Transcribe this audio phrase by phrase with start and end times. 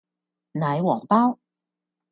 [0.53, 1.37] 奶皇包